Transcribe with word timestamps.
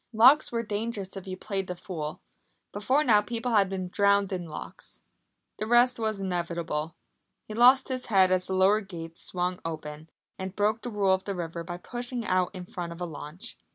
Locks 0.13 0.51
were 0.51 0.63
dangerous 0.63 1.15
if 1.15 1.27
you 1.27 1.37
played 1.37 1.67
the 1.67 1.75
fool. 1.75 2.21
Before 2.73 3.03
now 3.03 3.21
people 3.21 3.51
had 3.51 3.69
been 3.69 3.87
drowned 3.89 4.33
in 4.33 4.47
locks. 4.47 4.99
The 5.59 5.67
rest 5.67 5.99
was 5.99 6.19
inevitable. 6.19 6.95
He 7.43 7.53
lost 7.53 7.87
his 7.89 8.07
head 8.07 8.31
as 8.31 8.47
the 8.47 8.55
lower 8.55 8.81
gates 8.81 9.21
swung 9.21 9.59
open, 9.63 10.09
and 10.39 10.55
broke 10.55 10.81
the 10.81 10.89
rule 10.89 11.13
of 11.13 11.25
the 11.25 11.35
river 11.35 11.63
by 11.63 11.77
pushing 11.77 12.25
out 12.25 12.49
in 12.55 12.65
front 12.65 12.91
of 12.91 12.99
a 12.99 13.05
launch. 13.05 13.59